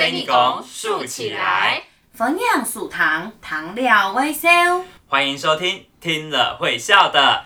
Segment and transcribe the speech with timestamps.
[0.00, 1.82] 生意工竖起来，
[2.14, 4.48] 分享数糖，糖料微笑。
[5.06, 7.44] 欢迎收听听了会笑的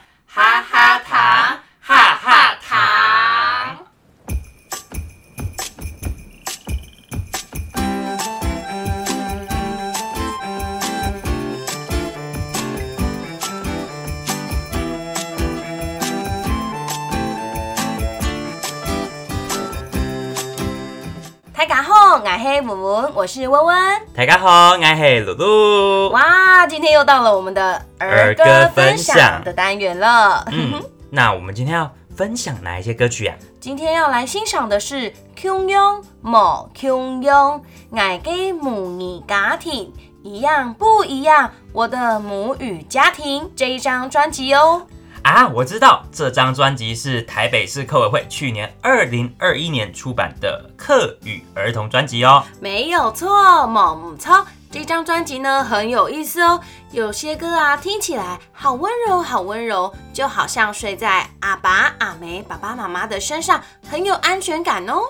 [23.25, 23.75] 我是温温。
[24.15, 26.11] 大家好，我是露露。
[26.11, 30.47] 哇，今天又到了我们的儿歌分享的单元了。
[30.53, 30.79] 嗯，
[31.09, 33.35] 那我们今天要分享哪一些歌曲啊？
[33.59, 37.59] 今天要来欣赏的是《穷庸莫穷庸》，
[37.99, 39.91] 爱给母语家庭
[40.23, 41.51] 一样不一样？
[41.73, 44.87] 我的母语家庭这一张专辑哦。
[45.25, 52.45] 啊，我知道这张专辑是台北市客委会去年二零二一年出版的客语儿童专辑哦。
[52.61, 65.01] 没有错，猛超这张专辑呢很有意思哦，有些歌啊听起来好温柔，好温柔，就好像睡在阿爸阿梅爸爸妈妈的身上，很有安全感哦。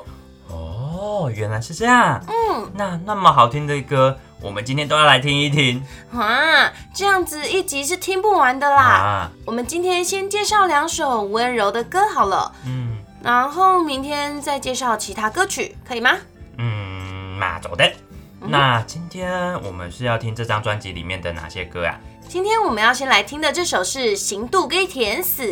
[0.94, 2.24] 哦，原来是这样。
[2.28, 4.16] 嗯，那那么好听的歌。
[4.40, 6.70] 我们今天都要来听一听啊！
[6.94, 9.30] 这样子一集是听不完的啦。
[9.46, 16.12] 我们今天先介绍两首温柔的歌好了，嗯，然后明天再介绍其他歌曲，可以吗？
[16.58, 17.90] 嗯，那走的。
[18.38, 21.98] 那今天我们是要听这张专辑里面的哪些歌啊？
[22.28, 25.42] 今天我们要先来听的这首是《行度给甜死》。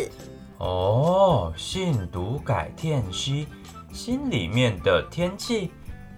[0.59, 3.47] 哦，信读改天气，
[3.93, 5.71] 心里面的天气。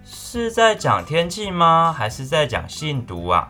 [0.08, 1.92] 是在讲天气吗？
[1.92, 3.48] 还是在讲信读啊？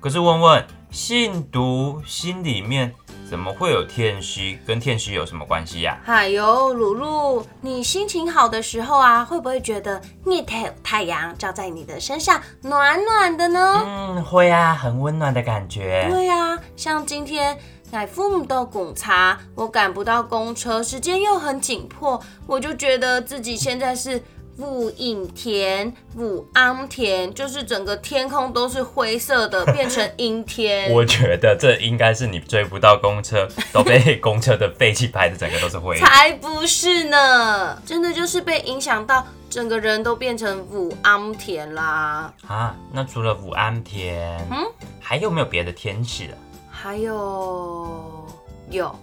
[0.00, 2.94] 可是问问信读心里面
[3.28, 4.56] 怎么会有天虚？
[4.64, 5.98] 跟天虚有什么关系呀？
[6.06, 13.82] 哎呦，露露，你心情好的时候啊，会不会觉得你太太阳照在你的身上，暖暖的呢？
[13.84, 16.06] 嗯，会啊，很温暖的感觉。
[16.08, 17.58] 对啊，像今天
[17.96, 24.22] 乃父母的公茶，我赶不到公车，时间又很紧迫，我就觉得自己现在是。
[24.58, 30.90] 雾影田，雾暗天，就是整个天空都是灰色的，变成阴天。
[30.92, 35.98] 我觉得这应该是你追不到公车，都被公车的废气拍的整个都是灰。
[35.98, 42.32] 才不是呢，真的就是被影响到，整个人都变成雾暗天啦。
[42.46, 44.64] 啊，那除了武安田，嗯，
[44.98, 46.36] 还有没有别的天气了？
[46.76, 48.26] 还有，
[48.70, 48.94] 有。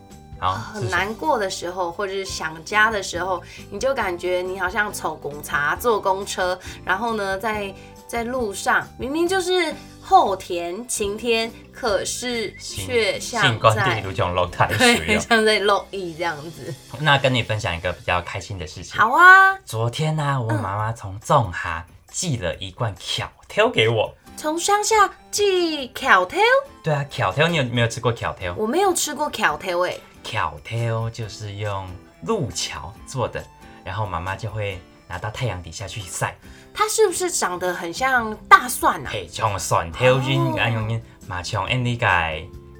[0.73, 3.41] 很难过的时候，或者是想家的时候，
[3.71, 7.73] 你就感觉你好像抽公茶坐公车，然后呢，在
[8.07, 16.73] 在路上，明明就是后天晴天，可是却像在落太水， 像在落雨这样子。
[16.99, 18.99] 那跟你分享一个比较开心的事情。
[18.99, 24.13] 好啊，昨天呢，我妈妈从纵哈寄了一罐巧挑给我。
[24.35, 26.39] 从乡下寄巧条？
[26.83, 28.53] 对啊，巧条，你有没有吃过巧条？
[28.57, 29.99] 我没有吃过巧条诶。
[30.23, 31.87] 巧条就是用
[32.23, 33.43] 路桥做的，
[33.83, 36.35] 然后妈妈就会拿到太阳底下去晒。
[36.73, 39.09] 它是不是长得很像大蒜啊？
[39.11, 42.07] 嘿，像蒜条菌，安用嘛像安尼个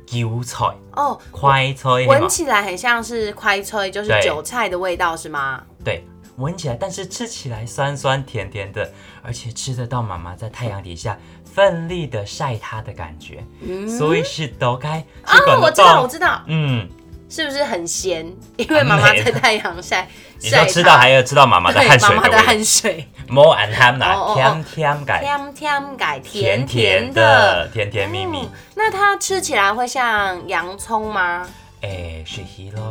[0.06, 5.64] 韭菜哦，快菜，闻起来很像是快菜，就是韭菜的味道是吗？
[5.84, 6.06] 对，
[6.38, 13.44] 闻起来，但是吃起来酸酸甜甜的，而且吃得到妈妈在太阳底下奋力的晒它的感觉，
[13.88, 16.90] 所以是都该啊，我知道，我知道，嗯。
[17.30, 18.32] 是不是很咸？
[18.58, 20.08] 因为妈妈在太阳晒，
[20.40, 22.10] 你说吃到还要吃到妈妈的汗水。
[22.10, 23.08] 妈妈的汗水。
[23.28, 28.48] More and ham 啦，甜甜改，甜甜改，甜甜的，甜甜蜜蜜。
[28.76, 31.50] 那它吃起来会像洋葱吗？
[31.82, 32.82] 哎，是起来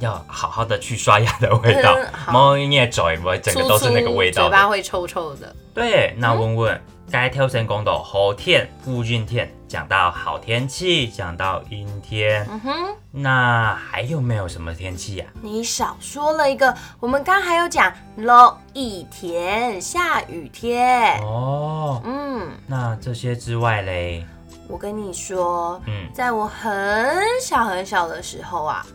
[0.00, 1.96] 要好好的去刷牙的味道。
[2.28, 5.54] 猫捏嘴，我整个都是那个味道，嘴巴会臭臭的。
[5.72, 6.80] 对，那问问。
[7.12, 12.72] 该挑成功的好天、不俊天，讲到好天气，讲到阴天，嗯哼，
[13.10, 15.26] 那还有没有什么天气呀？
[15.42, 21.20] 你少说了一个，我们刚还有讲落雨天、下雨天。
[21.24, 24.24] 哦，嗯，那这些之外嘞，
[24.68, 28.86] 我跟你说，嗯，在我很小很小的时候啊，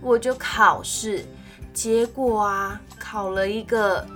[0.00, 1.24] 我就考试，
[1.72, 4.06] 结果啊，考了一个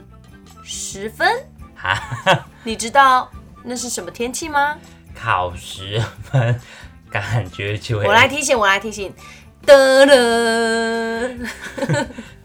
[0.63, 1.29] 十分，
[1.77, 1.99] 哈，
[2.65, 3.31] 你知道？
[3.63, 4.77] 那是什么天气吗？
[5.15, 6.61] 考十分，
[7.11, 8.07] 感觉就会。
[8.07, 9.13] 我来提醒，我来提醒。
[9.65, 11.35] 得了，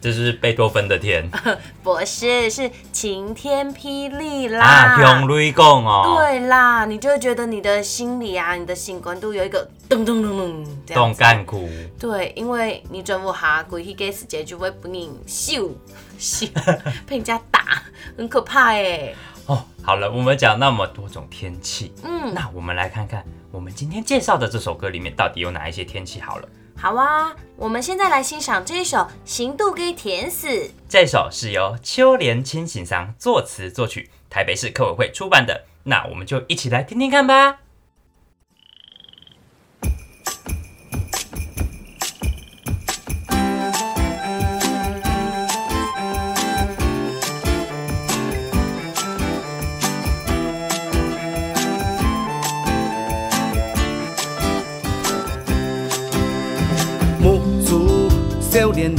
[0.00, 1.28] 这是贝多芬的天。
[1.82, 4.64] 不是，是晴天霹雳啦。
[4.64, 6.16] 啊，用雷公哦。
[6.18, 11.02] 对啦，你就会觉得你的心里啊，你的心关度有一个噔噔噔噔这样。
[11.02, 11.68] 动干苦。
[11.98, 15.70] 对，因为你转不哈，鬼去给时间就会不宁秀
[16.18, 16.46] 秀，
[17.06, 17.82] 被人家打，
[18.16, 19.14] 很可怕哎。
[19.46, 26.48] 哦，好了，我们讲那么多种天气，嗯，那我们来看看我们今天介绍的这首歌里面到底有哪一些天气好了。
[26.82, 30.48] 好啊，我们现在来欣赏这一首《行度给甜死》。
[30.88, 35.66] 这首是由秋莲清行桑作词作曲，台北市客委会出版的。
[35.82, 37.58] 那我们就一起来听听看吧。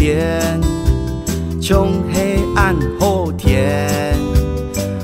[0.02, 0.60] 连连，
[1.62, 4.16] 从黑暗后天，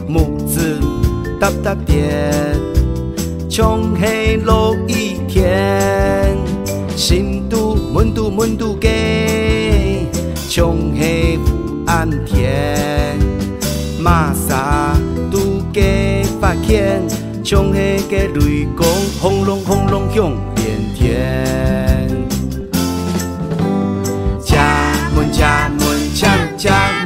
[0.08, 0.80] 木子
[1.40, 2.60] 哒哒点，
[3.48, 6.36] 从黑落一天，
[6.96, 10.08] 心度闷度闷度给，
[10.50, 11.38] 从黑
[11.86, 13.20] 暗天，
[14.00, 14.98] 马萨
[15.32, 17.04] 都给发现，
[17.44, 18.88] 从黑给雷公
[19.22, 20.32] 轰隆轰隆响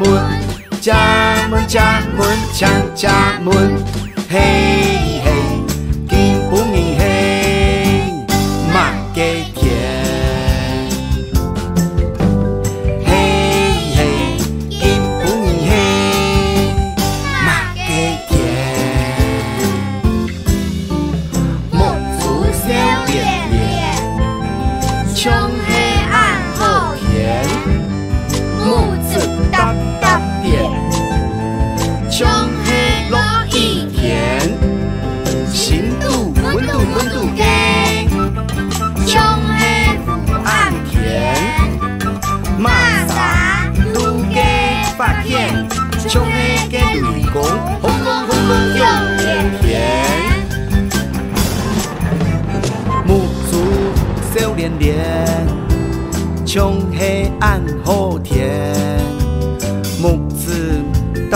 [0.01, 0.41] 家门，
[0.81, 3.77] 家门家门抢家门，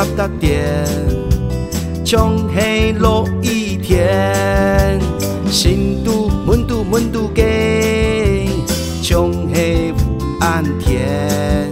[0.05, 0.85] 哒哒点，
[2.05, 4.99] 从黑落一天，
[5.49, 8.47] 心度温度温度给，
[9.01, 9.93] 从黑
[10.39, 11.71] 暗天，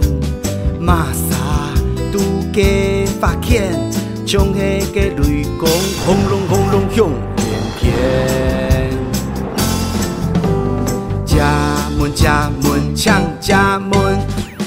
[0.80, 1.72] 马萨
[2.12, 2.18] 都
[2.52, 3.72] 给发现，
[4.26, 5.68] 从黑给雷公，
[6.04, 7.06] 轰隆轰隆响
[7.36, 7.46] 连
[7.78, 8.90] 天，
[11.24, 12.94] 家门家门。
[12.96, 14.18] 抢家门，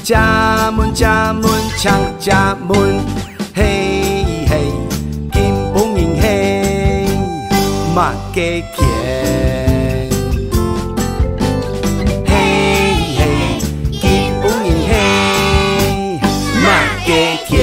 [0.04, 2.78] 家门家门抢家门，
[7.98, 10.08] 马给甜，
[12.28, 12.32] 嘿
[13.18, 13.60] 嘿，
[13.92, 16.20] 金不银嘿，
[16.62, 16.68] 马
[17.08, 17.58] 给甜。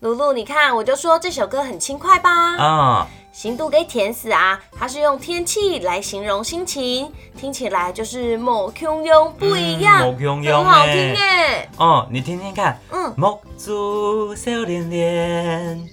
[0.00, 2.56] 露露，你看，我就说这首歌很轻快吧？
[2.56, 4.62] 啊，行度给甜死啊！
[4.78, 11.68] 它是用天气来形容心情，听起来就是某汹涌不一样，很好听耶。
[11.76, 15.84] 哦，你听听看，嗯，木子笑脸脸，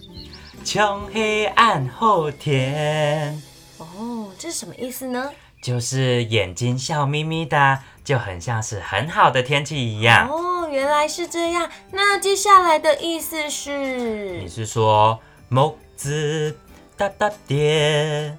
[0.64, 3.42] 从黑暗后天。
[3.80, 5.32] 哦，这是什么意思呢？
[5.64, 10.30] 就是眼睛笑眯眯的，就很像是很好的天气一样。
[10.30, 14.38] 哦原来是这样，那接下来的意思是？
[14.40, 16.56] 你是说木子
[17.02, 18.38] 哒哒点，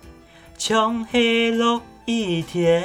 [0.57, 2.81] 穷黑落一天。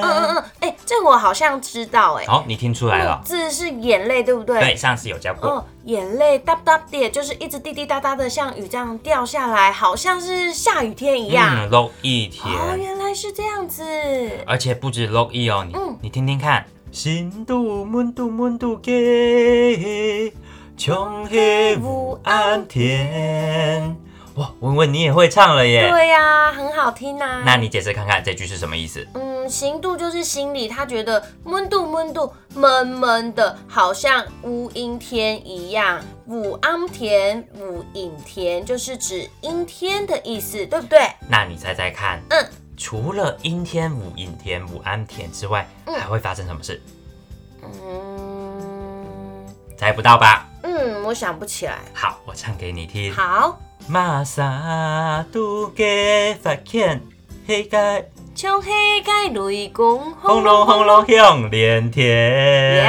[0.00, 2.24] 嗯嗯嗯，哎，这我好像知道哎。
[2.26, 3.20] 好，你听出来了。
[3.24, 4.60] 字是眼泪，对不对？
[4.60, 5.50] 对，上次有教过。
[5.50, 11.68] 哦，眼泪哒哒点，就是一直滴滴答答的，像雨这样掉下来，好像是下雨天一样。
[11.70, 12.44] 落一天。
[12.54, 13.82] 哦，原来是这样子。
[14.46, 16.64] 而且不止落一哦，你你听听看。
[16.92, 20.32] 心度闷度闷度给，
[20.76, 23.96] 穷黑无安天。
[24.36, 25.88] 哇，文文你也会唱了耶！
[25.90, 27.42] 对呀，很好听呐。
[27.46, 29.06] 那你解释看看这句是什么意思？
[29.14, 36.02] 嗯，行度就是心里，他觉得闷度闷度闷闷的，好像无阴天一样。
[36.26, 40.98] 五安田五阴田就是指阴天的意思，对不对？
[41.30, 42.46] 那你猜猜看，嗯。
[42.76, 46.82] 除了阴天、五阴天、五安田之外，还会发生什么事？
[47.62, 49.46] 嗯，
[49.78, 50.46] 猜不到吧？
[50.62, 51.78] 嗯，我想不起来。
[51.94, 53.10] 好，我唱给你听。
[53.14, 53.58] 好。
[53.86, 57.00] 马萨都给发现
[57.46, 58.04] 黑盖，
[58.34, 62.84] 从黑盖雷公，轰隆轰隆响连天。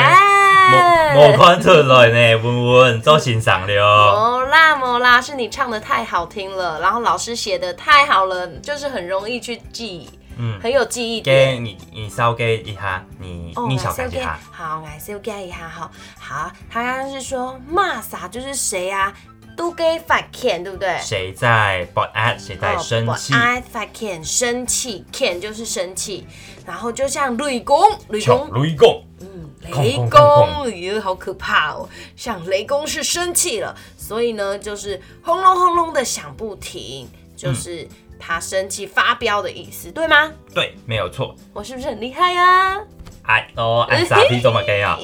[1.16, 3.84] 我看出来呢，文文做欣赏了。
[3.84, 10.10] 哦啦莫啦，是你唱的太好听了，然后老师写的太好了，就是很容易去记。
[10.40, 11.64] 嗯，很有记忆点。
[11.64, 14.40] 你你稍给一下，你你小给一下。
[14.52, 15.90] 好，我稍给一下哈。
[16.20, 19.14] 好，他刚刚是说骂啥就是谁啊？
[19.58, 20.98] 都给发 can 对不对？
[21.02, 26.26] 谁在 but at 谁在生气？at 发 can 生气，can 就是生气。
[26.66, 27.78] 然后就像雷公，
[28.10, 31.90] 雷公，雷公，嗯，雷公，咦，好可怕哦！
[32.16, 37.88] 像雷公是生气了，所以呢，就是轰隆轰隆的响不停，就是
[38.20, 40.32] 他生气发飙的意思，对吗？
[40.54, 41.34] 对，没有错。
[41.54, 42.80] 我是不是很厉害呀？
[43.24, 45.00] 哎哦，哎傻逼怎么给啊？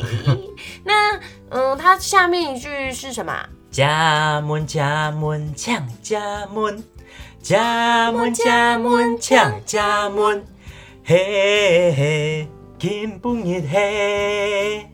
[0.83, 1.17] 那
[1.49, 3.33] 嗯，他下面一句是什么？
[3.73, 6.83] 家门家门抢家门，
[7.41, 10.45] 家门家门抢家门，
[11.03, 14.87] 嘿嘿，金不日嘿，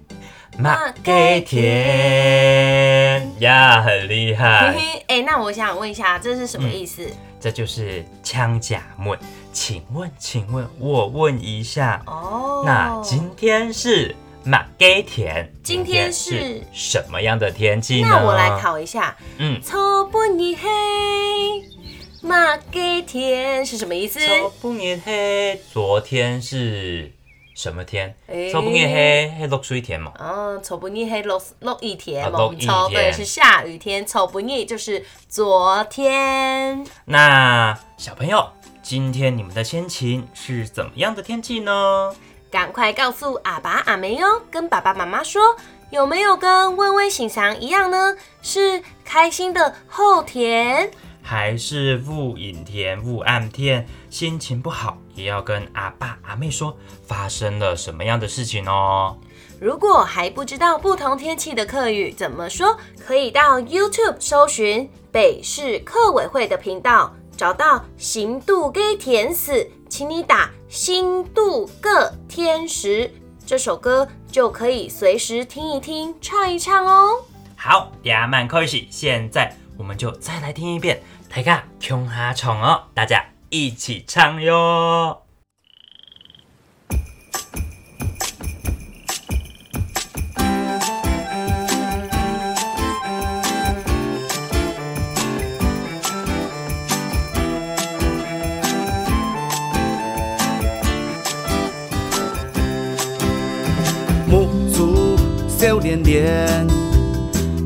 [0.57, 4.73] 马给田呀，很厉害。
[5.09, 7.05] 哎，那我想问一下，这是什么意思？
[7.37, 9.19] 这就是枪甲门。
[9.51, 14.15] 请问，请问，我问一下哦，那今天是？
[14.43, 18.07] 马给田，今天是什么样的天气呢？
[18.09, 19.15] 那我来考一下。
[19.37, 20.69] 嗯，初半日黑，
[22.21, 24.19] 马给田是什么意思？
[24.19, 27.11] 初半日黑，昨天是
[27.53, 28.15] 什么天？
[28.51, 30.13] 初半日黑，黑落水天嘛。
[30.17, 32.39] 嗯，初半日黑落落雨天嘛。
[32.59, 34.07] 错，对，是下雨天。
[34.07, 36.85] 初半日就是昨天。
[37.05, 38.49] 那小朋友，
[38.81, 42.15] 今天你们的心情是怎么样的天气呢？
[42.51, 45.55] 赶快告诉阿爸阿妹哦，跟爸爸妈妈说，
[45.91, 48.15] 有没有跟温温醒祥一样呢？
[48.41, 50.89] 是开心的后田，
[51.21, 53.87] 还是雾隐田雾暗天？
[54.09, 56.75] 心情不好也要跟阿爸阿妹说，
[57.05, 59.15] 发生了什么样的事情哦？
[59.61, 62.75] 如果还不知道不同天气的客语怎么说，
[63.05, 70.49] 可以到 YouTube 搜寻北市客委会的频道，找到行度给甜死，请你打。
[70.69, 73.11] 新度个天使
[73.43, 77.25] 这首歌就可以随时听一听、唱一唱哦。
[77.57, 85.28] 好，亚曼开始，现在我们就再来听一遍，大家听哈唱哦，大家一起唱哟。
[105.89, 106.67] 连连，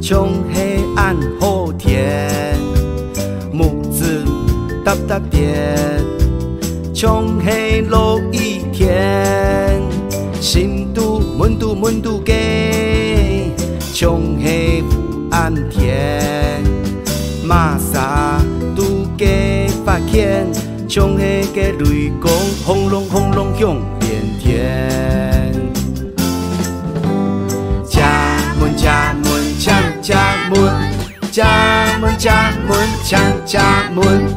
[0.01, 2.57] 从黑暗后天，
[3.51, 4.23] 木子
[4.85, 5.75] 哒哒点，
[6.95, 9.81] 从黑落一天，
[10.39, 13.51] 心度门都门都给，
[13.93, 14.81] 从黑
[15.29, 16.63] 暗天，
[17.43, 18.39] 马萨
[18.73, 18.83] 都
[19.17, 20.47] 给发现，
[20.87, 22.31] 从黑给雷公
[22.65, 25.32] 轰隆轰隆响连天。
[30.53, 30.91] 家门，
[31.31, 34.27] 家门家门抢家门，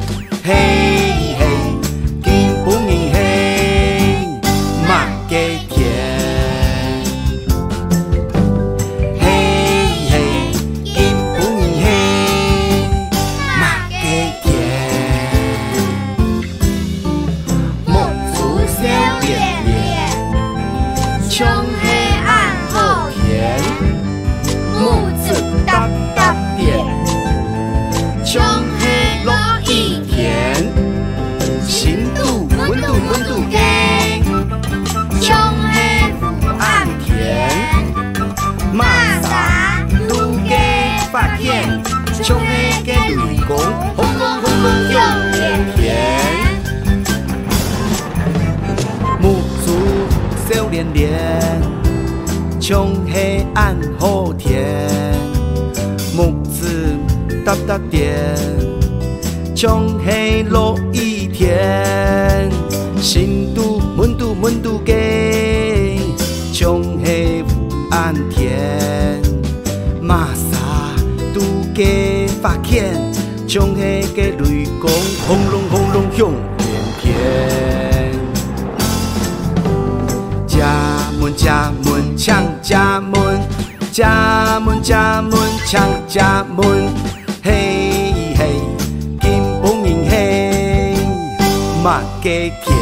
[57.89, 58.35] 点，
[59.55, 62.49] 从黑落一天，
[63.01, 65.99] 心度门都门度给，
[66.53, 67.43] 从黑
[67.91, 69.21] 暗天，
[70.01, 70.57] 马萨
[71.33, 71.41] 都
[71.73, 72.93] 给发现，
[73.47, 74.89] 从黑给雷公
[75.27, 76.67] 轰隆轰隆响连
[77.01, 78.11] 天，
[80.47, 80.65] 家
[81.19, 81.97] 门家门。
[82.17, 83.39] 抢家门，
[83.91, 85.31] 家门家门
[85.65, 86.65] 抢家门，
[91.87, 92.29] 嘛加
[92.65, 92.75] 甜。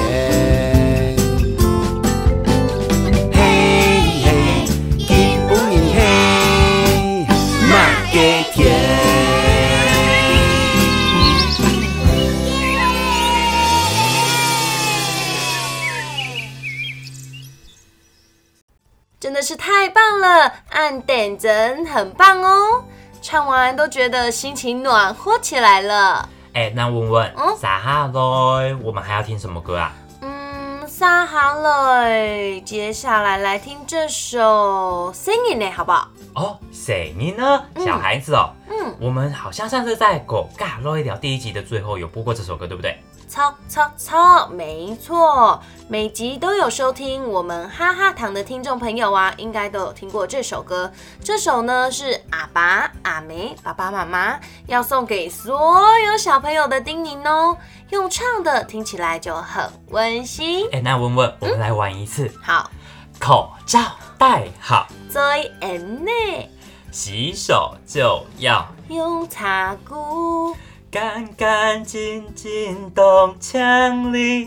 [19.19, 22.83] 真的是太棒了，按点真很棒哦！
[23.21, 26.27] 唱完都觉得心情暖和起来了。
[26.55, 29.93] 哎，那问问，撒哈喽，我们还要听什么歌啊？
[30.21, 36.07] 嗯，撒哈喽，接下来来听这首 Singing》呢，好不好？
[36.33, 37.61] 哦，Singing 呢？
[37.85, 43.03] 小孩子哦，嗯，我们好像上次在《狗嘎洛一条》第一集的最后有播过这首歌，对不对？
[43.35, 44.47] 操操操！
[44.47, 50.89] 没错，每集都有收听我们哈哈堂的听众朋友啊，应该都有听过这首歌。
[51.21, 57.57] 这首呢是阿爸阿梅爸爸妈妈要送给所有小朋友的叮咛哦，
[57.89, 60.65] 用唱的听起来就很温馨。
[60.71, 62.31] 哎，那问问，我们来玩一次。
[62.41, 62.71] 好，
[63.19, 63.81] 口罩
[64.17, 66.49] 戴好，最安内，
[66.89, 70.55] 洗手就要用擦菇。
[70.95, 74.45] 干干净净动墙里，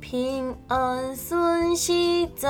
[0.00, 2.48] 平安顺喜在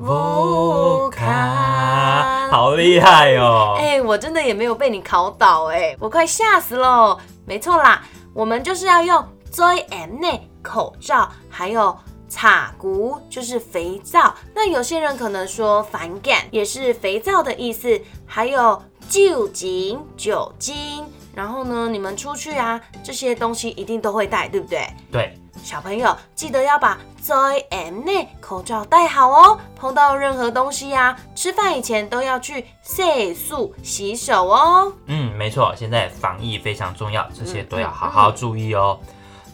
[0.00, 2.48] 无卡。
[2.50, 3.76] 好厉害哦！
[3.78, 7.16] 哎，我真的也没有被你考倒哎，我快吓死了。
[7.46, 8.02] 没错啦，
[8.32, 11.96] 我们就是要用 Joy M 内口罩，还有
[12.28, 14.34] 擦骨，就是肥皂。
[14.52, 18.82] 那有些人可能说反感，也是肥皂的意思，还有。
[19.14, 24.88] 酒精、酒精，然后呢，你们出去啊，这些东西一定都会带，对不对？
[25.12, 29.60] 对，小朋友记得要把 Joy M 内口罩戴好哦。
[29.76, 34.92] 碰到任何东西呀，吃饭以前都要去洗漱洗手哦。
[35.06, 38.98] 嗯，没错，现在防疫非常重要，这些都要好好注意哦。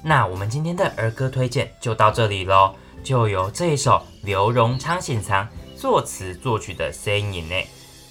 [0.03, 2.75] 那我们今天的儿歌推荐就到这里喽，
[3.05, 7.55] 就由这一首刘荣昌先生作词作曲的声音呢。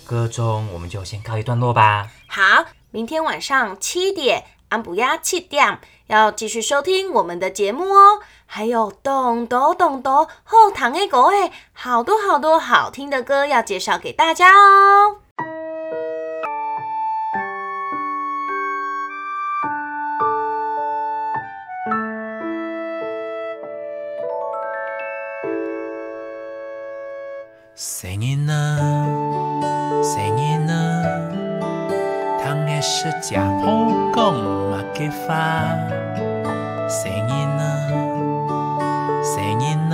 [0.10, 2.10] 歌中，我们就先告一段落吧。
[2.28, 8.20] 好，明天晚上七点，安补鸭七点要继续收听我们的节目哦。
[8.48, 15.18] 还有咚咚咚咚后堂的歌哎，好多好多好听的歌要介绍给大家哦。
[33.30, 34.34] 的是假婆公
[34.72, 35.28] 嘛给发。
[36.90, 37.62] 生日呢？
[39.24, 39.94] 生日呢？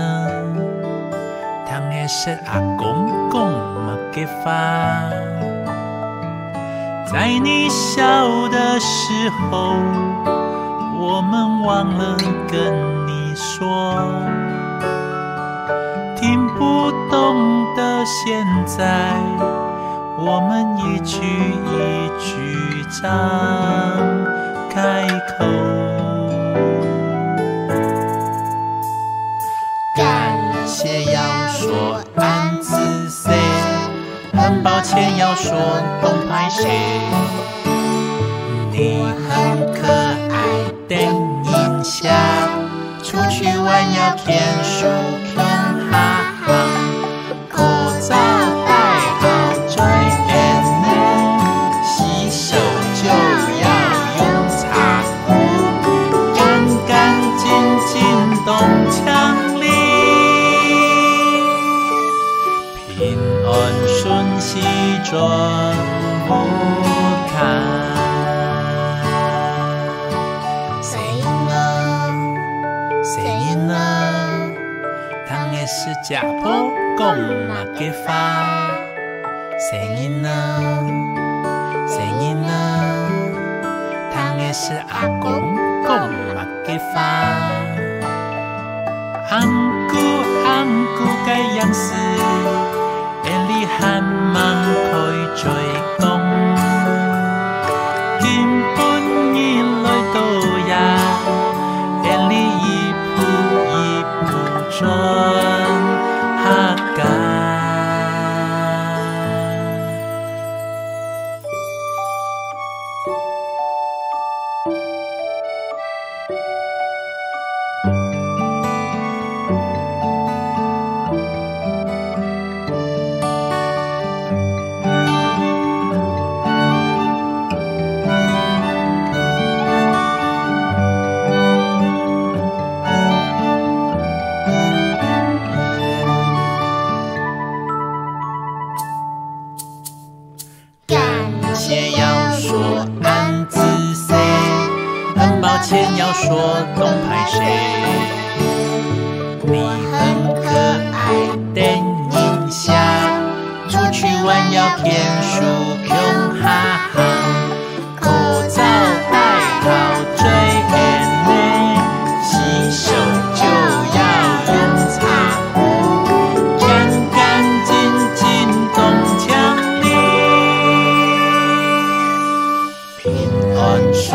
[1.67, 5.10] 糖的是阿公公嘛给发。
[7.06, 9.76] 在你小的时候，
[10.98, 12.17] 我们忘了
[12.48, 12.74] 跟
[13.08, 13.95] 你说。
[16.15, 19.13] 听不懂的现在。
[20.17, 22.44] 我们一句一句
[23.01, 23.10] 张
[24.69, 25.45] 开口，
[29.95, 32.77] 感谢要说安子
[33.10, 33.34] 谁，
[34.34, 35.51] 很抱歉要说
[36.01, 36.79] 东派谁，
[38.71, 39.88] 你很可
[40.31, 40.36] 爱
[40.88, 42.13] 的印象，
[43.03, 44.86] 出去玩要天书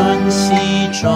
[0.00, 1.12] 顺西转。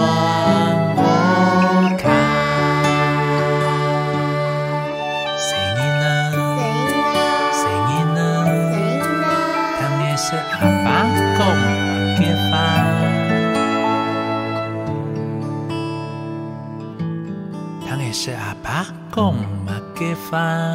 [18.23, 19.33] 是阿爸讲
[19.65, 20.74] 嘛给饭，哈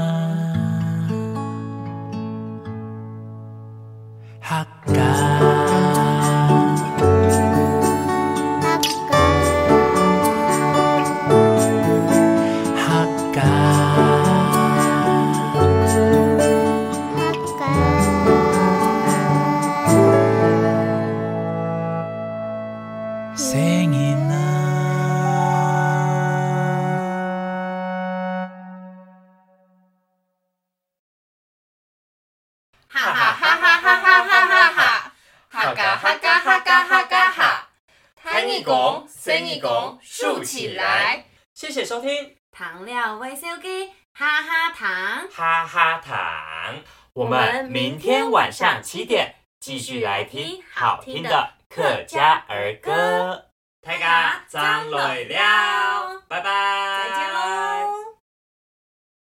[41.53, 42.35] 谢谢收听。
[42.51, 45.27] 糖料微笑机哈哈糖。
[45.31, 46.83] 哈哈糖，
[47.13, 53.45] 我们明天晚上七点继续来听好听的客家儿歌。
[53.81, 57.70] 大家张磊了，拜拜，再见喽。